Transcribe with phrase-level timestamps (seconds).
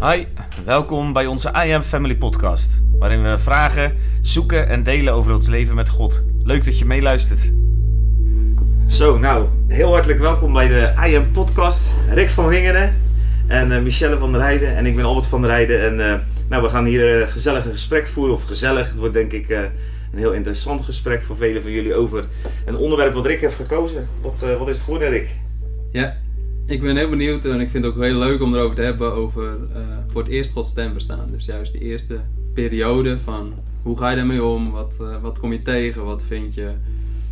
[0.00, 0.24] Hi,
[0.64, 5.48] welkom bij onze I Am Family podcast, waarin we vragen, zoeken en delen over ons
[5.48, 6.24] leven met God.
[6.42, 7.52] Leuk dat je meeluistert.
[8.86, 11.94] Zo, nou, heel hartelijk welkom bij de I Am podcast.
[12.08, 13.00] Rick van Wingeren
[13.46, 15.82] en uh, Michelle van der Heijden en ik ben Albert van der Heijden.
[15.82, 16.14] En uh,
[16.48, 20.18] nou, we gaan hier een gezellig gesprek voeren, of gezellig, het wordt denk ik een
[20.18, 22.26] heel interessant gesprek voor velen van jullie over
[22.64, 24.08] een onderwerp wat Rick heeft gekozen.
[24.20, 25.28] Wat, wat is het geworden Rick?
[25.92, 26.16] Ja,
[26.68, 29.12] ik ben heel benieuwd en ik vind het ook heel leuk om erover te hebben
[29.12, 29.78] over uh,
[30.08, 31.26] voor het eerst Gods stem verstaan.
[31.30, 32.20] Dus juist die eerste
[32.54, 36.54] periode van hoe ga je daarmee om, wat, uh, wat kom je tegen, wat vind
[36.54, 36.70] je,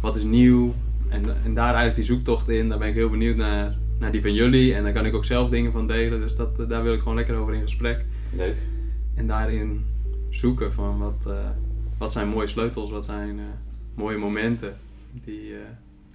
[0.00, 0.74] wat is nieuw.
[1.08, 4.20] En, en daar eigenlijk die zoektocht in, daar ben ik heel benieuwd naar, naar die
[4.20, 4.74] van jullie.
[4.74, 7.16] En daar kan ik ook zelf dingen van delen, dus dat, daar wil ik gewoon
[7.16, 8.05] lekker over in gesprek.
[8.36, 8.56] Leuk.
[9.14, 9.84] En daarin
[10.30, 11.34] zoeken van wat,
[11.98, 13.41] wat zijn mooie sleutels, wat zijn
[13.94, 14.77] mooie momenten
[15.12, 15.55] die, die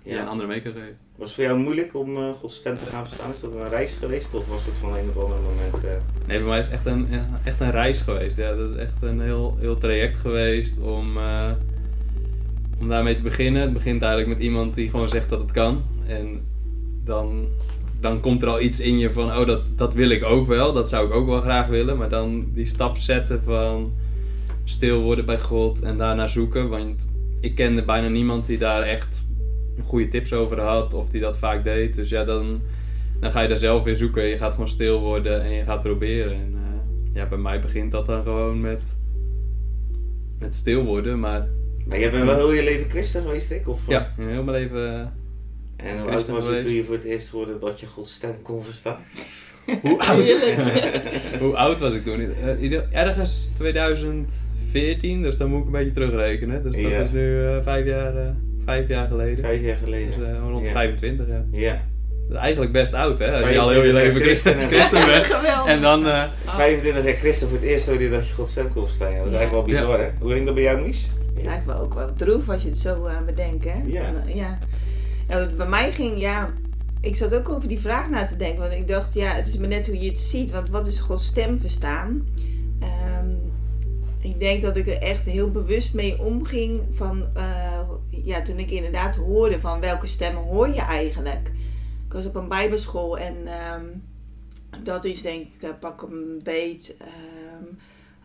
[0.04, 0.20] Ja.
[0.20, 0.98] aan anderen mee kan geven.
[1.16, 3.30] Was het voor jou moeilijk om uh, Gods stem te gaan verstaan?
[3.30, 5.86] Is dat een reis geweest of was het van een of ander moment?
[5.86, 5.91] Uh...
[6.27, 7.08] Nee, voor mij is het echt een,
[7.44, 8.38] echt een reis geweest.
[8.38, 11.52] Ja, dat is echt een heel, heel traject geweest om, uh,
[12.80, 13.62] om daarmee te beginnen.
[13.62, 15.84] Het begint eigenlijk met iemand die gewoon zegt dat het kan.
[16.08, 16.41] En
[17.04, 17.48] dan,
[17.99, 20.74] dan komt er al iets in je van, oh dat, dat wil ik ook wel.
[20.74, 21.98] Dat zou ik ook wel graag willen.
[21.98, 23.93] Maar dan die stap zetten van
[24.63, 26.70] stil worden bij God en daarna zoeken.
[26.70, 27.08] Want
[27.40, 29.21] ik kende bijna niemand die daar echt
[29.84, 31.96] goede tips over had of die dat vaak deed.
[31.96, 32.62] Dus ja, dan,
[33.20, 34.24] dan ga je daar zelf weer zoeken.
[34.24, 36.34] Je gaat gewoon stil worden en je gaat proberen.
[36.34, 38.82] En uh, ja, bij mij begint dat dan gewoon met,
[40.40, 41.20] met stil worden.
[41.20, 41.48] Maar,
[41.85, 43.68] maar jij bent wel heel je leven christen geweest, Rick?
[43.68, 44.93] Of, ja, in heel mijn leven.
[45.77, 48.13] Uh, en hoe oud was je toen je voor het eerst hoorde dat je Gods
[48.13, 48.99] stem kon verstaan?
[49.82, 50.24] hoe, oud,
[51.43, 52.20] hoe oud was ik toen?
[52.91, 56.63] Ergens 2014, dus dan moet ik een beetje terugrekenen.
[56.63, 57.02] Dus dat ja.
[57.02, 58.35] is nu vijf jaar
[58.72, 59.38] vijf jaar geleden.
[59.38, 60.20] Vijf jaar geleden.
[60.20, 60.72] Dus, uh, rond ja.
[60.72, 61.44] 25, ja.
[61.52, 61.82] ja.
[62.27, 63.41] Dat is eigenlijk best oud, hè?
[63.41, 65.31] Als je al heel je leven christen, christen bent.
[65.74, 66.06] en dan...
[66.06, 69.18] Uh, 25 jaar christen voor het eerst hoorde je dat je God stem kon verstaan.
[69.18, 70.09] Dat is eigenlijk wel bizar, hè?
[70.19, 71.12] Hoe ging dat bij jou, Mies?
[71.30, 73.81] Het is eigenlijk wel ook wel droef als je het zo uh, bedenkt, hè?
[73.86, 74.14] Ja.
[74.28, 74.58] Ja.
[75.28, 75.48] ja.
[75.58, 76.50] Bij mij ging, ja...
[77.02, 78.60] Ik zat ook over die vraag na te denken.
[78.60, 80.52] Want ik dacht, ja, het is maar net hoe je het ziet.
[80.52, 82.28] Want wat is Gods stem verstaan?
[82.81, 83.52] Um,
[84.22, 87.26] ik denk dat ik er echt heel bewust mee omging van...
[87.38, 87.61] Uh,
[88.24, 91.52] ja, toen ik inderdaad hoorde van welke stemmen hoor je eigenlijk.
[92.06, 93.36] Ik was op een bijbelschool en
[93.74, 94.04] um,
[94.84, 97.78] dat is denk ik, uh, pak een beet, um,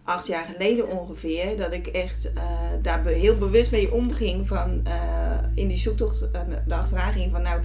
[0.05, 1.56] acht jaar geleden ongeveer.
[1.56, 2.43] Dat ik echt uh,
[2.83, 6.29] daar heel bewust mee omging van uh, in die zoektocht
[6.67, 7.61] erachteraan ging van nou...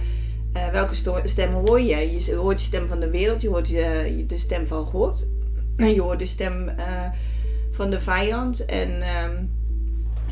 [0.72, 0.94] welke
[1.24, 2.12] stemmen hoor je?
[2.12, 5.26] Je hoort de stem van de wereld, je hoort de, de stem van God.
[5.76, 6.70] Je hoort de stem
[7.70, 8.90] van de vijand en...
[9.24, 9.60] Um,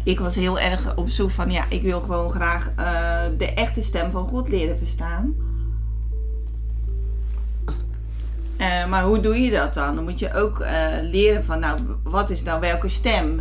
[0.04, 3.82] ik was heel erg op zoek van, ja, ik wil gewoon graag uh, de echte
[3.82, 5.34] stem van God leren verstaan.
[8.58, 9.94] Uh, maar hoe doe je dat dan?
[9.94, 13.40] Dan moet je ook uh, leren van, nou, wat is nou welke stem?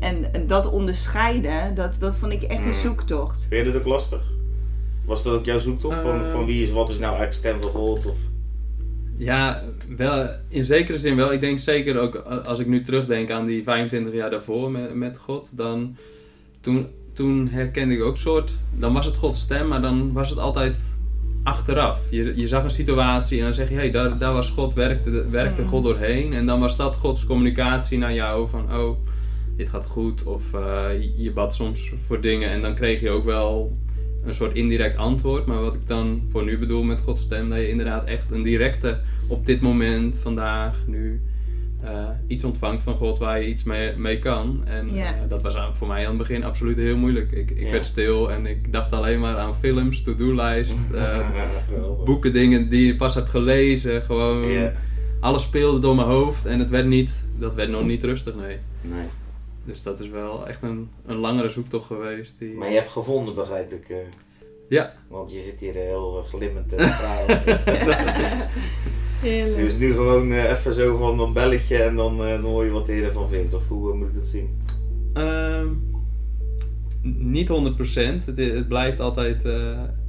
[0.00, 3.46] en, en dat onderscheiden, dat, dat vond ik echt een zoektocht.
[3.48, 4.22] Vind je dat ook lastig?
[5.04, 6.00] Was dat ook jouw zoektocht?
[6.00, 8.06] Van, van wie is, wat is nou eigenlijk stem van God?
[8.06, 8.16] Of...
[9.22, 9.62] Ja,
[9.96, 11.32] wel, in zekere zin wel.
[11.32, 15.18] Ik denk zeker ook als ik nu terugdenk aan die 25 jaar daarvoor met, met
[15.18, 15.96] God, dan
[16.60, 20.38] toen, toen herkende ik ook soort, dan was het Gods stem, maar dan was het
[20.38, 20.76] altijd
[21.42, 22.10] achteraf.
[22.10, 24.74] Je, je zag een situatie en dan zeg je, hé, hey, daar, daar was God,
[24.74, 26.32] werkte, werkte God doorheen.
[26.32, 28.96] En dan was dat Gods communicatie naar jou van, oh,
[29.56, 30.24] dit gaat goed.
[30.24, 33.76] Of uh, je bad soms voor dingen en dan kreeg je ook wel
[34.24, 35.46] een soort indirect antwoord.
[35.46, 38.42] Maar wat ik dan voor nu bedoel met Gods stem, dat je inderdaad echt een
[38.42, 41.20] directe op dit moment, vandaag, nu,
[41.84, 44.62] uh, iets ontvangt van God waar je iets mee, mee kan.
[44.66, 47.32] En uh, dat was voor mij aan het begin absoluut heel moeilijk.
[47.32, 51.26] Ik, ik werd stil en ik dacht alleen maar aan films, to-do-lijst, uh,
[52.04, 54.02] boeken, dingen die je pas hebt gelezen.
[54.02, 54.70] Gewoon,
[55.20, 58.56] alles speelde door mijn hoofd en het werd niet, dat werd nog niet rustig, nee.
[58.80, 59.06] Nee.
[59.64, 62.34] Dus dat is wel echt een, een langere zoektocht geweest.
[62.38, 62.54] Die...
[62.54, 63.88] Maar je hebt gevonden, begrijp ik.
[63.88, 63.96] eh,
[64.68, 67.60] Ja, want je zit hier heel eh, glimmend te praten.
[69.22, 69.56] Heerlijk.
[69.56, 72.70] dus nu gewoon eh, even zo van een belletje en dan, eh, dan hoor je
[72.70, 73.54] wat hij ervan vindt.
[73.54, 74.48] Of hoe eh, moet ik dat zien?
[75.14, 75.66] Ehm,
[77.02, 78.24] niet 100%.
[78.24, 79.52] Het, het blijft altijd eh,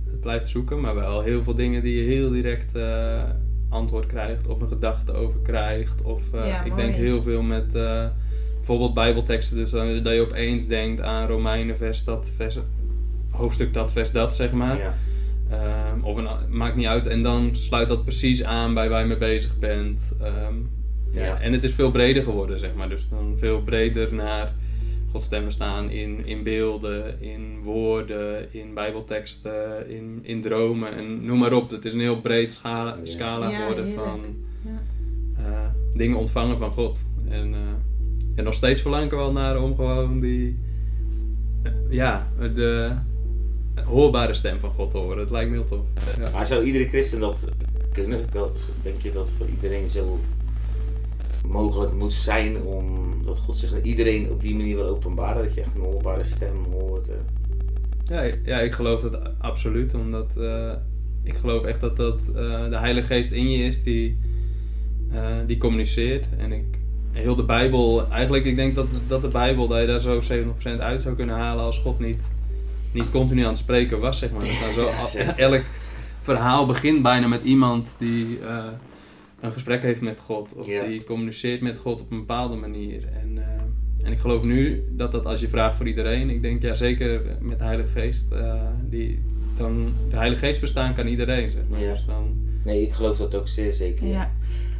[0.06, 3.24] het blijft zoeken, maar wel heel veel dingen die je heel direct eh,
[3.69, 6.01] antwoord krijgt of een gedachte over krijgt.
[6.01, 6.81] Of eh, Ja, ik mooi.
[6.83, 8.06] denk heel veel met eh,
[8.57, 12.57] bijvoorbeeld Bijbelteksten, dus dan- dat je opeens denkt aan Romeinen vers dat, vers,
[13.30, 14.77] hoofdstuk dat, vers dat, zeg maar.
[14.77, 14.94] Ja.
[15.54, 17.06] Ehm, of een, maakt niet uit.
[17.06, 20.12] En dan sluit dat precies aan bij waar je mee bezig bent.
[20.22, 20.54] Ehm,
[21.12, 21.26] ja.
[21.26, 21.40] Ja.
[21.40, 22.90] En het is veel breder geworden, zeg maar.
[22.90, 24.54] Dus dan veel breder naar
[25.12, 31.38] Gods stemmen staan in, in beelden, in woorden, in bijbelteksten, in, in dromen en noem
[31.40, 31.70] maar op.
[31.70, 33.06] Het is een heel breed schala, Ja.
[33.12, 34.08] scala Ja, geworden heerlijk.
[34.08, 34.20] van
[34.62, 34.82] Ja.
[35.44, 37.00] eh, dingen ontvangen van God.
[37.30, 37.60] En, eh,
[38.36, 40.58] en nog steeds verlang ik er wel naar om gewoon die,
[41.64, 42.92] eh, ja, de
[43.86, 45.18] hoorbare stem van God te horen.
[45.18, 45.86] Het lijkt me heel tof.
[46.18, 46.30] Ja.
[46.31, 47.50] Maar zou iedere christen dat
[47.92, 48.25] kunnen?
[48.81, 50.20] Denk je dat voor iedereen zo
[51.46, 55.44] mogelijk moet zijn om dat God zich aan iedereen op die manier wil openbaren?
[55.44, 57.10] Dat je echt een hoorbare stem hoort?
[57.10, 57.16] eh?
[58.06, 59.94] Ja, ja, ik geloof dat absoluut.
[59.94, 60.72] Omdat eh,
[61.24, 64.18] ik geloof echt dat, dat eh, de Heilige Geest in je is die,
[65.48, 66.28] die communiceert.
[66.38, 66.66] En ik,
[67.12, 70.22] heel de Bijbel, eigenlijk ik denk dat, dat de Bijbel, dat je daar zo
[70.76, 72.22] 70% uit zou kunnen halen als God niet,
[72.94, 74.40] niet continu aan het spreken was, zeg maar.
[74.42, 75.38] Dus dan zo, Ja, zeker.
[75.38, 75.62] elk
[76.22, 78.66] verhaal begint bijna met iemand die eh,
[79.40, 80.54] een gesprek heeft met God.
[80.56, 80.84] Of Ja.
[80.86, 83.04] die communiceert met God op een bepaalde manier.
[83.22, 86.62] En, eh, en ik geloof nu dat dat als je vraagt voor iedereen, ik denk
[86.62, 88.54] ja zeker met de Heilige Geest, eh,
[88.90, 89.24] die,
[89.57, 91.50] dan de Heilige Geest verstaan kan iedereen.
[91.50, 91.80] Zeg maar.
[91.81, 91.92] Ja.
[91.92, 94.07] Dus dan, Nee, ik geloof dat ook zeer zeker.
[94.07, 94.31] Ja.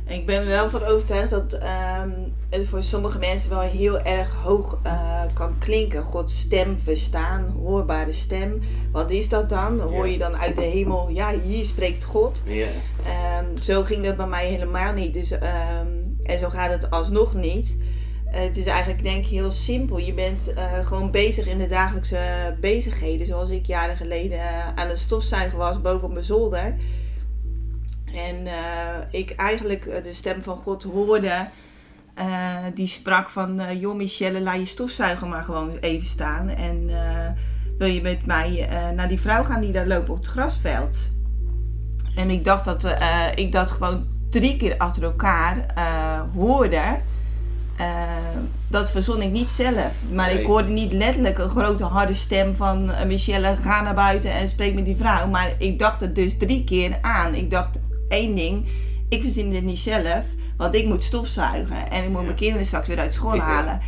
[0.08, 2.10] Ik ben er wel van overtuigd dat ehm,
[2.50, 6.04] het voor sommige mensen wel heel erg hoog eh, kan klinken.
[6.04, 8.62] Gods stem verstaan, hoorbare stem.
[8.92, 9.78] Wat is dat dan?
[9.78, 12.44] Dan hoor je dan uit de hemel, ja, hier spreekt God.
[12.46, 12.68] Ja.
[13.06, 15.14] Ehm, zo ging dat bij mij helemaal niet.
[15.14, 15.88] Dus, ehm,
[16.24, 17.78] en zo gaat het alsnog niet.
[18.26, 19.98] Het is eigenlijk denk ik heel simpel.
[19.98, 22.18] Je bent eh, gewoon bezig in de dagelijkse
[22.60, 23.28] bezigheden.
[23.28, 26.76] Zoals ik jaren geleden eh, aan het stofzuigen was boven op mijn zolder.
[28.14, 28.54] En eh,
[29.12, 31.48] ik eigenlijk eh, de stem van God hoorde.
[32.14, 32.26] eh,
[32.74, 36.50] die sprak van, joh Michelle, laat je stofzuiger maar gewoon even staan.
[36.50, 36.90] En
[37.78, 40.98] wil je met mij naar die vrouw gaan die daar loopt op het grasveld?
[42.16, 42.96] En ik dacht dat
[43.36, 45.66] ik dat gewoon drie keer achter elkaar
[46.36, 46.82] hoorde.
[48.68, 49.92] Dat verzon ik niet zelf.
[50.12, 50.40] Maar Nee.
[50.40, 54.74] ik hoorde niet letterlijk een grote harde stem van Michelle, ga naar buiten en spreek
[54.74, 55.28] met die vrouw.
[55.28, 57.34] Maar ik dacht het dus drie keer aan.
[57.34, 57.80] Ik dacht
[58.14, 58.66] één ding,
[59.10, 60.24] ik verzin dit niet zelf,
[60.58, 61.90] want ik moet stofzuigen.
[61.92, 62.24] En ik moet Ja.
[62.26, 63.80] mijn kinderen straks weer uit school halen.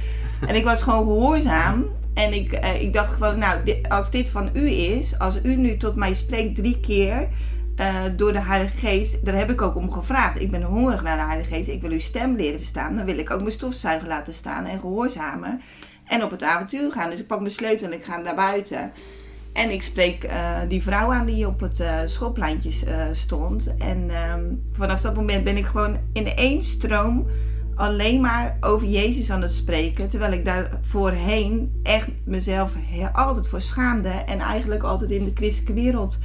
[0.48, 1.86] En ik was gewoon gehoorzaam.
[2.14, 5.56] En ik, eh, ik dacht gewoon, nou, dit- als dit van u is, als u
[5.56, 7.28] nu tot mij spreekt drie keer
[7.76, 10.40] eh, door de Heilige Geest, daar heb ik ook om gevraagd.
[10.42, 12.96] Ik ben hongerig naar de Heilige Geest, ik wil uw stem leren verstaan.
[12.96, 15.62] Dan wil ik ook mijn stofzuiger laten staan en gehoorzamen.
[16.06, 17.10] En op het avontuur gaan.
[17.10, 18.92] Dus ik pak mijn sleutel en ik ga naar buiten.
[19.56, 23.76] En ik spreek eh, die vrouw aan die op het schoolpleintje eh, stond.
[23.78, 24.44] En ehm,
[24.74, 27.26] vanaf dat moment ben ik gewoon in één stroom
[27.76, 30.08] alleen maar over Jezus aan het spreken.
[30.08, 32.74] Terwijl ik daar voorheen echt mezelf
[33.14, 34.10] altijd voor schaamde.
[34.10, 36.18] En eigenlijk altijd in de christelijke wereld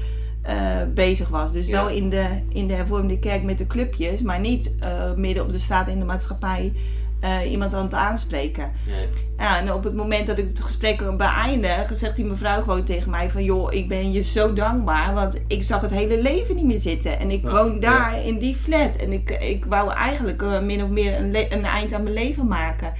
[0.94, 1.52] bezig was.
[1.52, 1.72] Dus Ja.
[1.84, 4.22] wel in de, in de hervormde kerk met de clubjes.
[4.22, 4.74] Maar niet
[5.16, 6.72] midden op de straat in de maatschappij
[7.20, 8.72] eh, iemand aan het aanspreken.
[8.86, 9.08] Nee.
[9.38, 13.10] Ja, en op het moment dat ik het gesprek beëindig, zegt die mevrouw gewoon tegen
[13.10, 13.44] mij van...
[13.44, 17.18] joh, ik ben je zo dankbaar, want ik zag het hele leven niet meer zitten.
[17.18, 18.96] En ik Ja, woon daar in die flat.
[18.96, 22.46] En ik, ik wou eigenlijk eh, min of meer een, een eind aan mijn leven
[22.46, 22.92] maken.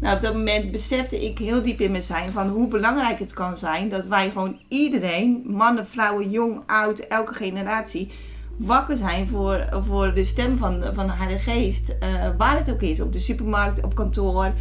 [0.00, 3.32] Nou, op dat moment besefte ik heel diep in me zijn van hoe belangrijk het
[3.32, 3.88] kan zijn...
[3.88, 8.10] dat wij gewoon iedereen, mannen, vrouwen, jong, oud, elke generatie...
[8.58, 11.96] wakker zijn voor, voor de stem van, van de Heilige Geest.
[12.00, 14.52] eh, waar het ook is, op de supermarkt, op kantoor...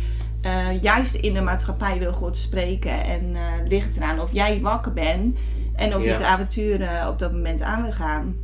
[0.42, 3.04] Eh, juist in de maatschappij wil God spreken.
[3.04, 5.38] En eh ligt het eraan of jij wakker bent
[5.76, 8.36] en of je het avontuur op dat moment aan wil gaan.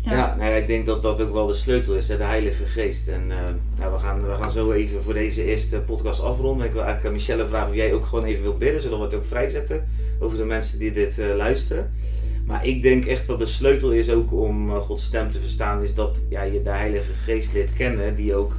[0.00, 2.64] Ja, nou ja, ik denk dat dat ook wel de sleutel is, hè, de Heilige
[2.64, 3.08] Geest.
[3.08, 6.66] En nou, we, gaan, we gaan zo even voor deze eerste podcast afronden.
[6.66, 9.04] Ik wil eigenlijk aan Michelle vragen of jij ook gewoon even wilt bidden, zodat we
[9.04, 9.88] het ook vrijzetten
[10.20, 11.92] over de mensen die dit luisteren.
[12.46, 15.82] Maar ik denk echt dat de sleutel is ook om eh, Gods stem te verstaan,
[15.82, 18.56] is dat ja, je de Heilige Geest leert kennen, die ook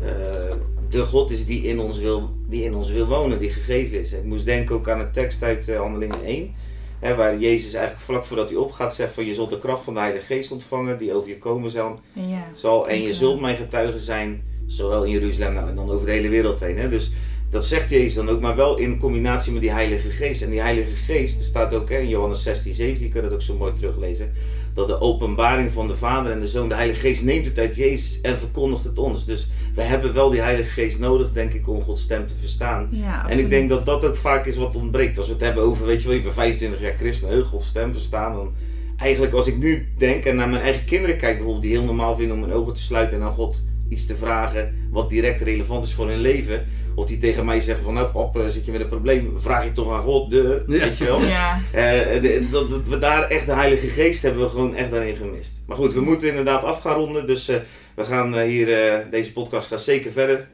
[0.00, 0.54] eh,
[0.88, 4.12] de God is die in, ons wil, die in ons wil wonen, die gegeven is.
[4.12, 6.54] Ik moest denken ook aan de tekst uit eh, Handelingen 1.
[6.98, 9.94] Hè, waar Jezus eigenlijk vlak voordat hij opgaat zegt van je zult de kracht van
[9.94, 12.00] de Heilige Geest ontvangen die over je komen zal.
[12.12, 12.46] Ja.
[12.54, 16.12] zal en je zult mijn getuige zijn, zowel in Jeruzalem nou, en dan over de
[16.12, 16.78] hele wereld heen.
[16.78, 16.88] Hè.
[16.88, 17.10] Dus
[17.50, 20.42] dat zegt Jezus dan ook, maar wel in combinatie met die Heilige Geest.
[20.42, 23.32] En die Heilige Geest, er staat ook hè, in Johannes 16, 17, je kunt dat
[23.32, 24.30] ook zo mooi teruglezen.
[24.74, 27.76] Dat de openbaring van de Vader en de Zoon, de Heilige Geest neemt het uit
[27.76, 29.24] Jezus en verkondigt het ons.
[29.24, 32.88] Dus we hebben wel die Heilige Geest nodig, denk ik, om Gods stem te verstaan.
[32.90, 35.18] Ja, En ik denk dat dat ook vaak is wat ontbreekt.
[35.18, 37.66] Als we het hebben over, weet je wel, ik ben 25 jaar christen, heel Gods
[37.66, 38.34] stem verstaan.
[38.34, 38.52] Dan
[38.96, 42.14] eigenlijk als ik nu denk en naar mijn eigen kinderen kijk bijvoorbeeld, die heel normaal
[42.14, 45.84] vinden om hun ogen te sluiten en aan God iets te vragen wat direct relevant
[45.84, 46.64] is voor hun leven.
[47.00, 49.64] Of die tegen mij zeggen van, nou pap, eh, zit je met een probleem, vraag
[49.64, 50.78] je toch aan God, de, Ja.
[50.78, 51.20] weet je wel.
[51.22, 54.90] Ja, Eh, de- dat, dat we daar echt de Heilige Geest hebben we gewoon echt
[54.90, 55.60] daarin gemist.
[55.66, 57.26] Maar goed, we moeten inderdaad af gaan ronden.
[57.26, 57.56] Dus eh,
[57.94, 60.48] we gaan eh, hier, eh, deze podcast gaat zeker verder.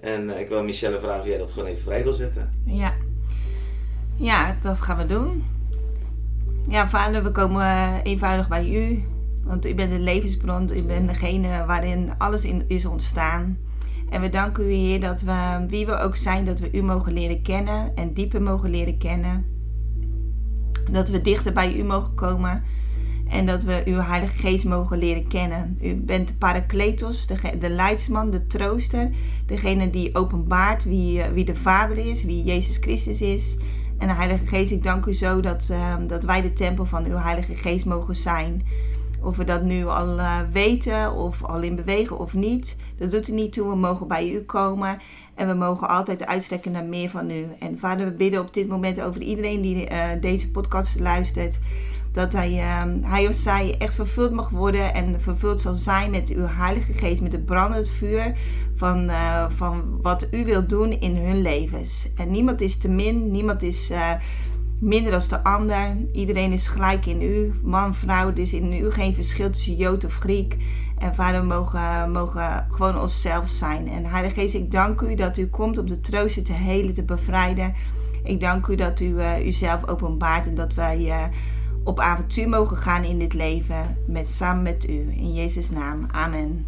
[0.00, 2.50] En eh, ik wil Michelle vragen of jij dat gewoon even vrij wil zetten.
[2.66, 2.94] ja.
[4.16, 5.44] Ja, dat gaan we doen.
[6.68, 9.02] Ja, vader, we komen eenvoudig bij u.
[9.44, 13.58] Want u bent de levensbron, u bent degene waarin alles in is ontstaan.
[14.12, 17.12] En we danken u, Heer, dat we, wie we ook zijn, dat we u mogen
[17.12, 19.44] leren kennen en dieper mogen leren kennen.
[20.90, 22.62] Dat we dichter bij u mogen komen
[23.28, 25.78] en dat we uw Heilige Geest mogen leren kennen.
[25.82, 29.10] U bent de Parakletos, de, de leidsman, de trooster,
[29.46, 33.56] degene die openbaart wie, wie de Vader is, wie Jezus Christus is.
[33.98, 37.04] En de Heilige Geest, ik dank u zo dat, uh, dat wij de tempel van
[37.04, 38.62] uw Heilige Geest mogen zijn.
[39.22, 43.26] Of we dat nu al uh, weten of al in bewegen of niet, dat doet
[43.26, 43.68] er niet toe.
[43.68, 44.98] We mogen bij u komen
[45.34, 47.46] en we mogen altijd uitstrekken naar meer van u.
[47.58, 51.58] En vader, we bidden op dit moment over iedereen die uh, deze podcast luistert.
[52.12, 56.28] Dat hij, uh, hij of zij echt vervuld mag worden en vervuld zal zijn met
[56.28, 58.32] uw Heilige Geest, met het brandend vuur
[58.74, 62.08] van, uh, van wat u wilt doen in hun levens.
[62.16, 63.92] En niemand is te min, niemand is
[64.82, 65.96] minder dan de ander.
[66.12, 68.28] Iedereen is gelijk in u, man, vrouw.
[68.28, 70.56] Er is in u geen verschil tussen Jood of Griek.
[70.98, 73.88] En vader, mogen, mogen gewoon onszelf zijn.
[73.88, 77.02] En Heilige Geest, ik dank u dat u komt om de troosten te helen, te
[77.02, 77.74] bevrijden.
[78.24, 81.30] Ik dank u dat u uh, uzelf openbaart en dat wij
[81.84, 85.12] op avontuur mogen gaan in dit leven met, samen met u.
[85.12, 86.06] In Jezus' naam.
[86.10, 86.66] Amen.